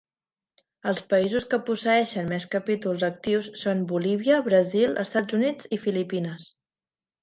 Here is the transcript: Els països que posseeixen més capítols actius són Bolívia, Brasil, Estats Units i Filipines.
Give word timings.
Els 0.91 1.01
països 1.11 1.45
que 1.51 1.59
posseeixen 1.67 2.33
més 2.33 2.49
capítols 2.57 3.07
actius 3.11 3.53
són 3.67 3.87
Bolívia, 3.95 4.43
Brasil, 4.51 5.01
Estats 5.09 5.43
Units 5.43 5.75
i 5.81 5.85
Filipines. 5.89 6.55